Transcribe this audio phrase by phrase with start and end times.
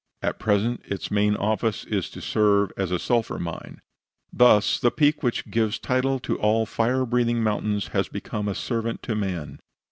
[0.23, 3.81] At present its main office is to serve as a sulphur mine.
[4.33, 9.03] Thus the peak which gives title to all fire breathing mountains has become a servant
[9.03, 9.59] to man.